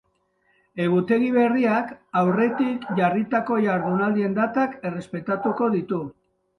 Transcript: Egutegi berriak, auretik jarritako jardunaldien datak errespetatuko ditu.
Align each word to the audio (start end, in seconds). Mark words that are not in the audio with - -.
Egutegi 0.85 1.27
berriak, 1.35 1.91
auretik 2.23 2.89
jarritako 3.03 3.61
jardunaldien 3.69 4.37
datak 4.43 4.79
errespetatuko 4.93 5.75
ditu. 5.81 6.07